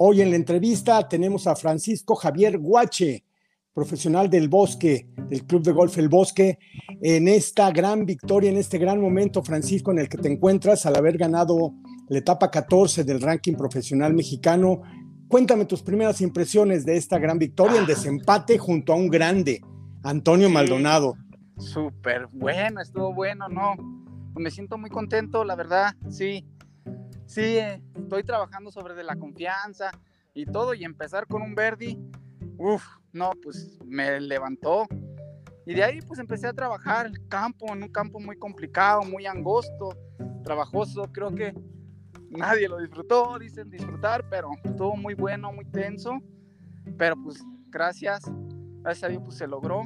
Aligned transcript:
Hoy 0.00 0.22
en 0.22 0.30
la 0.30 0.36
entrevista 0.36 1.08
tenemos 1.08 1.48
a 1.48 1.56
Francisco 1.56 2.14
Javier 2.14 2.56
Guache, 2.56 3.24
profesional 3.74 4.30
del 4.30 4.48
Bosque, 4.48 5.08
del 5.28 5.44
Club 5.44 5.64
de 5.64 5.72
Golf 5.72 5.98
El 5.98 6.08
Bosque, 6.08 6.60
en 7.02 7.26
esta 7.26 7.72
gran 7.72 8.06
victoria, 8.06 8.48
en 8.48 8.58
este 8.58 8.78
gran 8.78 9.00
momento, 9.00 9.42
Francisco, 9.42 9.90
en 9.90 9.98
el 9.98 10.08
que 10.08 10.18
te 10.18 10.32
encuentras 10.32 10.86
al 10.86 10.94
haber 10.94 11.18
ganado 11.18 11.74
la 12.08 12.18
etapa 12.18 12.48
14 12.48 13.02
del 13.02 13.20
ranking 13.20 13.54
profesional 13.54 14.14
mexicano. 14.14 14.82
Cuéntame 15.26 15.64
tus 15.64 15.82
primeras 15.82 16.20
impresiones 16.20 16.86
de 16.86 16.96
esta 16.96 17.18
gran 17.18 17.40
victoria, 17.40 17.80
el 17.80 17.86
desempate 17.86 18.56
junto 18.56 18.92
a 18.92 18.96
un 18.96 19.08
grande, 19.08 19.62
Antonio 20.04 20.48
Maldonado. 20.48 21.16
Súper 21.56 22.28
bueno, 22.30 22.80
estuvo 22.80 23.12
bueno, 23.12 23.48
¿no? 23.48 23.74
Me 24.36 24.52
siento 24.52 24.78
muy 24.78 24.90
contento, 24.90 25.42
la 25.42 25.56
verdad, 25.56 25.96
sí. 26.08 26.44
Sí, 27.28 27.58
estoy 27.94 28.24
trabajando 28.24 28.70
sobre 28.70 28.94
de 28.94 29.04
la 29.04 29.14
confianza 29.14 29.90
y 30.32 30.46
todo, 30.46 30.72
y 30.72 30.82
empezar 30.82 31.26
con 31.26 31.42
un 31.42 31.54
Verdi, 31.54 32.00
uff, 32.56 32.82
no, 33.12 33.32
pues 33.42 33.78
me 33.84 34.18
levantó. 34.18 34.86
Y 35.66 35.74
de 35.74 35.84
ahí 35.84 36.00
pues 36.00 36.18
empecé 36.20 36.46
a 36.46 36.54
trabajar 36.54 37.04
el 37.04 37.28
campo, 37.28 37.66
en 37.74 37.82
un 37.82 37.90
campo 37.90 38.18
muy 38.18 38.38
complicado, 38.38 39.02
muy 39.02 39.26
angosto, 39.26 39.90
trabajoso, 40.42 41.02
creo 41.12 41.34
que 41.34 41.54
nadie 42.30 42.66
lo 42.66 42.78
disfrutó, 42.78 43.38
dicen 43.38 43.68
disfrutar, 43.68 44.26
pero 44.30 44.48
estuvo 44.64 44.96
muy 44.96 45.12
bueno, 45.12 45.52
muy 45.52 45.66
tenso, 45.66 46.22
pero 46.96 47.14
pues 47.22 47.44
gracias, 47.68 48.22
gracias 48.80 49.04
a 49.04 49.08
Dios 49.08 49.22
pues 49.22 49.36
se 49.36 49.46
logró. 49.46 49.82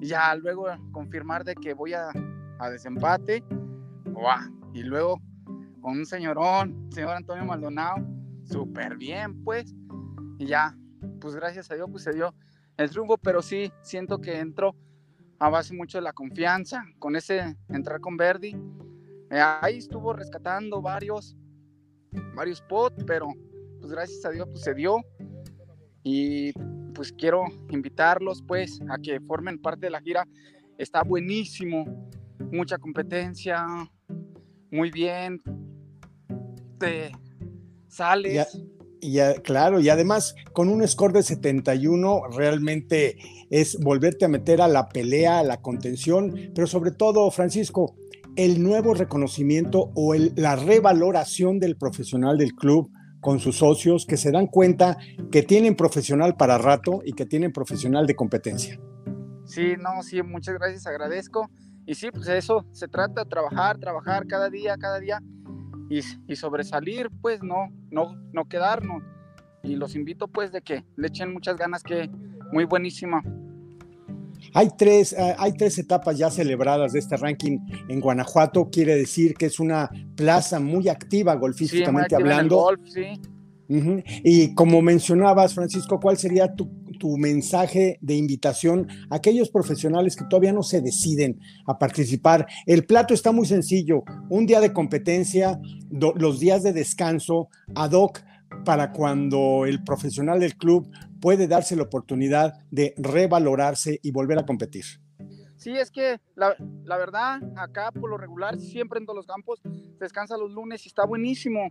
Y 0.00 0.06
ya 0.06 0.34
luego 0.36 0.68
confirmar 0.90 1.44
de 1.44 1.54
que 1.54 1.74
voy 1.74 1.92
a, 1.92 2.08
a 2.58 2.70
desempate, 2.70 3.44
y 4.72 4.82
luego 4.84 5.20
con 5.82 5.98
un 5.98 6.06
señorón, 6.06 6.88
señor 6.90 7.10
Antonio 7.10 7.44
Maldonado, 7.44 7.96
súper 8.44 8.96
bien 8.96 9.44
pues, 9.44 9.74
y 10.38 10.46
ya, 10.46 10.74
pues 11.20 11.34
gracias 11.34 11.70
a 11.70 11.74
Dios 11.74 11.88
pues 11.90 12.04
se 12.04 12.12
dio 12.12 12.34
el 12.78 12.88
triunfo, 12.88 13.18
pero 13.18 13.42
sí 13.42 13.70
siento 13.82 14.18
que 14.20 14.38
entró 14.38 14.74
a 15.38 15.50
base 15.50 15.74
mucho 15.74 15.98
de 15.98 16.02
la 16.02 16.12
confianza, 16.12 16.84
con 16.98 17.16
ese 17.16 17.56
entrar 17.68 18.00
con 18.00 18.16
Verdi, 18.16 18.56
eh, 19.32 19.40
ahí 19.62 19.78
estuvo 19.78 20.12
rescatando 20.12 20.82
varios, 20.82 21.36
varios 22.34 22.60
pots, 22.60 23.02
pero 23.06 23.28
pues 23.80 23.90
gracias 23.90 24.24
a 24.26 24.30
Dios 24.30 24.46
pues 24.50 24.60
se 24.60 24.74
dio. 24.74 24.98
Y 26.04 26.52
pues 26.92 27.12
quiero 27.12 27.44
invitarlos 27.70 28.42
pues 28.46 28.78
a 28.90 28.98
que 28.98 29.20
formen 29.20 29.58
parte 29.58 29.86
de 29.86 29.90
la 29.90 30.02
gira. 30.02 30.28
Está 30.76 31.02
buenísimo, 31.02 32.10
mucha 32.50 32.76
competencia, 32.76 33.66
muy 34.70 34.90
bien, 34.90 35.40
sales. 37.88 38.48
Y, 39.00 39.18
claro, 39.42 39.80
y 39.80 39.88
además 39.88 40.36
con 40.52 40.68
un 40.68 40.86
score 40.86 41.12
de 41.12 41.22
71 41.24 42.28
realmente 42.36 43.18
es 43.50 43.78
volverte 43.80 44.24
a 44.24 44.28
meter 44.28 44.60
a 44.60 44.68
la 44.68 44.88
pelea, 44.88 45.40
a 45.40 45.42
la 45.42 45.60
contención, 45.60 46.52
pero 46.54 46.68
sobre 46.68 46.92
todo, 46.92 47.28
Francisco, 47.32 47.96
el 48.36 48.62
nuevo 48.62 48.94
reconocimiento 48.94 49.90
o 49.94 50.14
la 50.14 50.56
revaloración 50.56 51.58
del 51.58 51.76
profesional 51.76 52.38
del 52.38 52.54
club 52.54 52.90
con 53.20 53.40
sus 53.40 53.58
socios 53.58 54.06
que 54.06 54.16
se 54.16 54.30
dan 54.30 54.46
cuenta 54.46 54.96
que 55.30 55.42
tienen 55.42 55.76
profesional 55.76 56.36
para 56.36 56.58
rato 56.58 57.00
y 57.04 57.12
que 57.12 57.26
tienen 57.26 57.52
profesional 57.52 58.06
de 58.06 58.16
competencia. 58.16 58.80
Sí, 59.44 59.74
no, 59.78 60.02
sí, 60.02 60.22
muchas 60.22 60.54
gracias, 60.54 60.86
agradezco. 60.86 61.50
Y 61.84 61.94
sí, 61.94 62.10
pues 62.10 62.28
eso 62.28 62.64
se 62.72 62.88
trata, 62.88 63.24
trabajar, 63.24 63.78
trabajar 63.78 64.26
cada 64.26 64.48
día, 64.48 64.76
cada 64.78 64.98
día 64.98 65.20
y, 65.92 66.00
y 66.26 66.36
sobresalir, 66.36 67.10
pues 67.20 67.42
no, 67.42 67.70
no, 67.90 68.16
no 68.32 68.48
quedarnos. 68.48 69.02
Y 69.62 69.76
los 69.76 69.94
invito 69.94 70.26
pues 70.26 70.50
de 70.50 70.62
que 70.62 70.84
le 70.96 71.08
echen 71.08 71.32
muchas 71.32 71.56
ganas, 71.56 71.82
que 71.82 72.08
muy 72.50 72.64
buenísima. 72.64 73.22
Hay 74.54 74.70
tres, 74.76 75.12
eh, 75.12 75.36
hay 75.38 75.52
tres 75.52 75.78
etapas 75.78 76.18
ya 76.18 76.30
celebradas 76.30 76.92
de 76.92 76.98
este 76.98 77.16
ranking 77.16 77.58
en 77.88 78.00
Guanajuato, 78.00 78.70
quiere 78.70 78.96
decir 78.96 79.34
que 79.34 79.46
es 79.46 79.60
una 79.60 79.90
plaza 80.16 80.58
muy 80.58 80.88
activa 80.88 81.34
golfísticamente 81.36 82.16
hablando. 82.16 82.70
Y 83.68 84.54
como 84.54 84.82
mencionabas, 84.82 85.54
Francisco, 85.54 86.00
¿cuál 86.00 86.16
sería 86.16 86.52
tu, 86.54 86.68
mensaje 87.16 87.98
de 88.00 88.14
invitación 88.14 88.88
a 89.10 89.16
aquellos 89.16 89.50
profesionales 89.50 90.16
que 90.16 90.24
todavía 90.24 90.52
no 90.52 90.62
se 90.62 90.80
deciden 90.80 91.40
a 91.66 91.78
participar? 91.78 92.46
El 92.66 92.84
plato 92.84 93.14
está 93.14 93.32
muy 93.32 93.46
sencillo, 93.46 94.04
un 94.28 94.46
día 94.46 94.60
de 94.60 94.72
competencia, 94.72 95.60
los 95.90 96.40
días 96.40 96.62
de 96.62 96.72
descanso, 96.72 97.48
ad 97.74 97.92
hoc 97.92 98.20
para 98.64 98.92
cuando 98.92 99.64
el 99.66 99.82
profesional 99.82 100.40
del 100.40 100.56
club 100.56 100.88
puede 101.20 101.46
darse 101.46 101.76
la 101.76 101.84
oportunidad 101.84 102.54
de 102.70 102.94
revalorarse 102.96 103.98
y 104.02 104.10
volver 104.10 104.38
a 104.38 104.46
competir. 104.46 104.84
Sí, 105.56 105.70
es 105.70 105.90
que 105.92 106.20
la, 106.34 106.56
la, 106.84 106.96
verdad, 106.96 107.40
acá 107.56 107.92
por 107.92 108.10
lo 108.10 108.18
regular, 108.18 108.58
siempre 108.58 108.98
en 108.98 109.06
todos 109.06 109.16
los 109.16 109.26
campos, 109.26 109.60
descansa 110.00 110.36
los 110.36 110.50
lunes 110.50 110.84
y 110.84 110.88
está 110.88 111.06
buenísimo. 111.06 111.70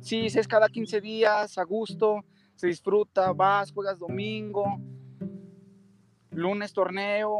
Sí, 0.00 0.26
es 0.26 0.46
cada 0.46 0.68
15 0.68 1.00
días, 1.00 1.58
a 1.58 1.64
gusto, 1.64 2.24
se 2.56 2.66
disfruta, 2.66 3.32
vas, 3.32 3.72
juegas 3.72 3.98
domingo, 3.98 4.64
lunes 6.30 6.72
torneo, 6.72 7.38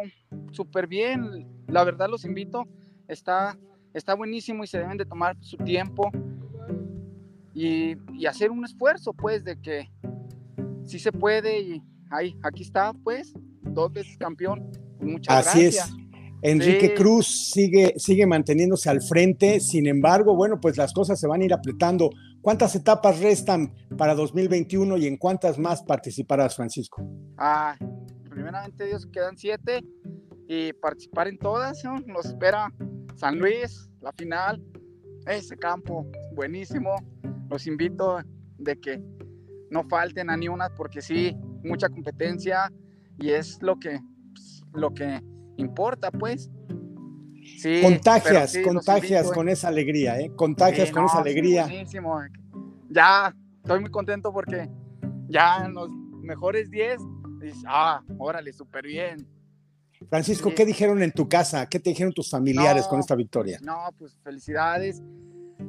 súper 0.50 0.86
bien. 0.86 1.48
La 1.68 1.84
verdad 1.84 2.08
los 2.08 2.24
invito, 2.24 2.66
está, 3.08 3.58
está 3.94 4.14
buenísimo 4.14 4.64
y 4.64 4.66
se 4.66 4.78
deben 4.78 4.98
de 4.98 5.04
tomar 5.04 5.36
su 5.40 5.56
tiempo 5.58 6.10
y, 7.54 7.96
y 8.14 8.26
hacer 8.26 8.50
un 8.50 8.64
esfuerzo, 8.64 9.12
pues, 9.12 9.44
de 9.44 9.60
que 9.60 9.90
sí 10.84 10.98
se 10.98 11.12
puede 11.12 11.60
y 11.60 11.82
ahí, 12.10 12.36
aquí 12.42 12.62
está, 12.62 12.92
pues, 12.92 13.34
dos 13.62 13.92
veces 13.92 14.16
campeón. 14.18 14.70
Muchas 15.00 15.46
Así 15.46 15.66
es. 15.66 15.94
Enrique 16.42 16.92
Cruz 16.94 17.50
sigue, 17.52 17.94
sigue 17.96 18.26
manteniéndose 18.26 18.90
al 18.90 19.00
frente, 19.00 19.60
sin 19.60 19.86
embargo, 19.86 20.34
bueno, 20.34 20.60
pues 20.60 20.76
las 20.76 20.92
cosas 20.92 21.18
se 21.18 21.28
van 21.28 21.40
a 21.40 21.44
ir 21.44 21.54
apretando. 21.54 22.10
¿Cuántas 22.40 22.74
etapas 22.74 23.20
restan 23.20 23.72
para 23.96 24.16
2021 24.16 24.96
y 24.96 25.06
en 25.06 25.16
cuántas 25.16 25.56
más 25.56 25.84
participarás, 25.84 26.56
Francisco? 26.56 27.00
Ah, 27.38 27.76
primeramente 28.28 28.86
Dios 28.86 29.06
quedan 29.06 29.36
siete 29.36 29.84
y 30.48 30.72
participar 30.72 31.28
en 31.28 31.38
todas, 31.38 31.84
¿no? 31.84 32.00
Nos 32.00 32.26
espera 32.26 32.72
San 33.14 33.38
Luis, 33.38 33.88
la 34.00 34.12
final, 34.12 34.60
ese 35.26 35.56
campo 35.56 36.04
buenísimo. 36.34 36.96
Los 37.48 37.68
invito 37.68 38.18
de 38.58 38.80
que 38.80 39.00
no 39.70 39.84
falten 39.84 40.28
a 40.28 40.36
ni 40.36 40.48
una 40.48 40.74
porque 40.74 41.00
sí, 41.00 41.36
mucha 41.62 41.88
competencia 41.88 42.72
y 43.18 43.30
es 43.30 43.62
lo 43.62 43.78
que, 43.78 44.00
pues, 44.32 44.62
lo 44.72 44.92
que 44.92 45.20
importa, 45.56 46.10
pues. 46.10 46.50
Sí, 47.58 47.80
contagias, 47.82 48.56
contagias 48.64 49.32
con 49.32 49.48
esa 49.48 49.68
alegría, 49.68 50.20
¿eh? 50.20 50.30
Contagias 50.36 50.90
con 50.90 51.04
esa 51.04 51.18
alegría. 51.18 51.64
Buenísimo. 51.64 52.20
Ya 52.88 53.34
estoy 53.62 53.80
muy 53.80 53.90
contento 53.90 54.32
porque 54.32 54.68
ya 55.28 55.64
en 55.64 55.74
los 55.74 55.90
mejores 56.22 56.70
10, 56.70 56.98
ah, 57.66 58.02
órale, 58.18 58.52
súper 58.52 58.86
bien. 58.86 59.26
Francisco, 60.08 60.52
¿qué 60.54 60.64
dijeron 60.64 61.02
en 61.02 61.12
tu 61.12 61.28
casa? 61.28 61.68
¿Qué 61.68 61.78
te 61.78 61.90
dijeron 61.90 62.12
tus 62.12 62.30
familiares 62.30 62.86
con 62.86 63.00
esta 63.00 63.14
victoria? 63.14 63.58
No, 63.62 63.88
pues 63.98 64.18
felicidades. 64.22 65.02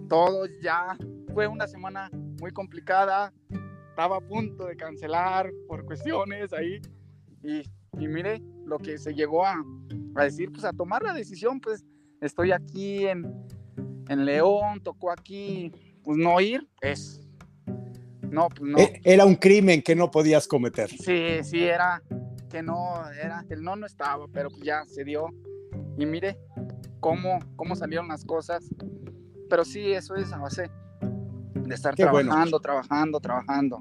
Todos 0.09 0.49
ya. 0.61 0.97
Fue 1.33 1.47
una 1.47 1.67
semana 1.67 2.09
muy 2.39 2.51
complicada. 2.51 3.33
Estaba 3.89 4.17
a 4.17 4.21
punto 4.21 4.65
de 4.65 4.75
cancelar 4.75 5.51
por 5.67 5.85
cuestiones 5.85 6.51
ahí. 6.53 6.81
Y 7.43 7.63
y 7.99 8.07
mire 8.07 8.41
lo 8.65 8.79
que 8.79 8.97
se 8.97 9.13
llegó 9.13 9.45
a, 9.45 9.63
decir, 10.15 10.51
pues 10.51 10.63
a 10.65 10.73
tomar 10.73 11.03
la 11.03 11.13
decisión, 11.13 11.59
pues 11.59 11.83
estoy 12.21 12.51
aquí 12.51 13.05
en, 13.05 13.25
en 14.09 14.25
León, 14.25 14.81
tocó 14.81 15.11
aquí, 15.11 15.71
pues 16.03 16.17
no 16.17 16.39
ir, 16.39 16.67
es... 16.81 17.19
No, 18.21 18.49
pues 18.49 18.61
no. 18.61 18.79
E, 18.79 18.99
era 19.03 19.25
un 19.25 19.35
crimen 19.35 19.83
que 19.83 19.95
no 19.95 20.09
podías 20.09 20.47
cometer. 20.47 20.89
Sí, 20.89 21.43
sí, 21.43 21.63
era 21.63 22.01
que 22.49 22.63
no, 22.63 23.01
era, 23.11 23.45
el 23.49 23.63
no 23.63 23.75
no 23.75 23.85
estaba, 23.85 24.27
pero 24.27 24.49
pues 24.49 24.63
ya 24.63 24.85
se 24.85 25.03
dio. 25.03 25.27
Y 25.97 26.05
mire 26.05 26.39
cómo, 26.99 27.39
cómo 27.55 27.75
salieron 27.75 28.07
las 28.07 28.25
cosas. 28.25 28.63
Pero 29.49 29.65
sí, 29.65 29.91
eso 29.91 30.15
es 30.15 30.31
a 30.33 30.37
base 30.37 30.69
de 31.53 31.75
estar 31.75 31.95
trabajando, 31.95 32.59
trabajando, 32.59 33.19
trabajando. 33.19 33.79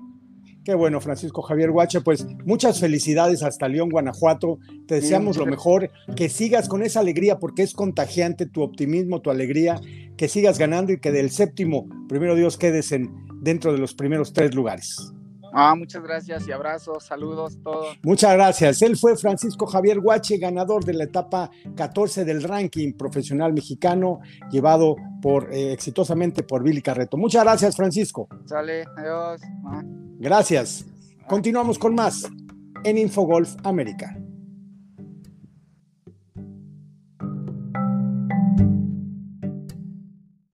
Qué 0.64 0.74
bueno, 0.74 1.00
Francisco 1.00 1.42
Javier 1.42 1.72
Guache, 1.72 2.02
pues 2.02 2.24
muchas 2.44 2.78
felicidades 2.78 3.42
hasta 3.42 3.66
León, 3.66 3.90
Guanajuato. 3.90 4.58
Te 4.86 4.96
deseamos 4.96 5.36
lo 5.36 5.44
mejor, 5.44 5.90
que 6.14 6.28
sigas 6.28 6.68
con 6.68 6.84
esa 6.84 7.00
alegría 7.00 7.40
porque 7.40 7.62
es 7.62 7.74
contagiante 7.74 8.46
tu 8.46 8.62
optimismo, 8.62 9.20
tu 9.20 9.30
alegría, 9.30 9.80
que 10.16 10.28
sigas 10.28 10.58
ganando 10.58 10.92
y 10.92 11.00
que 11.00 11.10
del 11.10 11.30
séptimo, 11.30 11.88
primero 12.08 12.36
Dios, 12.36 12.58
quedes 12.58 12.92
en, 12.92 13.12
dentro 13.40 13.72
de 13.72 13.78
los 13.78 13.94
primeros 13.94 14.32
tres 14.32 14.54
lugares. 14.54 15.12
Ah, 15.54 15.74
muchas 15.74 16.02
gracias 16.02 16.48
y 16.48 16.52
abrazos, 16.52 17.04
saludos, 17.04 17.58
todo. 17.62 17.88
Muchas 18.02 18.32
gracias. 18.32 18.80
Él 18.82 18.96
fue 18.96 19.16
Francisco 19.16 19.66
Javier 19.66 20.00
Guache, 20.00 20.38
ganador 20.38 20.84
de 20.84 20.94
la 20.94 21.04
etapa 21.04 21.50
14 21.76 22.24
del 22.24 22.42
ranking 22.42 22.92
profesional 22.94 23.52
mexicano, 23.52 24.20
llevado 24.50 24.96
por 25.20 25.52
eh, 25.52 25.72
exitosamente 25.72 26.42
por 26.42 26.62
Billy 26.62 26.80
Carreto. 26.80 27.18
Muchas 27.18 27.42
gracias, 27.44 27.76
Francisco. 27.76 28.28
Sale, 28.46 28.84
adiós. 28.96 29.42
Gracias. 30.22 30.84
Continuamos 31.26 31.80
con 31.80 31.96
más 31.96 32.30
en 32.84 32.96
Infogolf 32.96 33.56
América. 33.64 34.21